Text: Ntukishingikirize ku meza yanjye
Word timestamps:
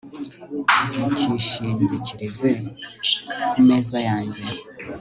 Ntukishingikirize 0.91 2.51
ku 3.49 3.57
meza 3.67 3.97
yanjye 4.09 4.41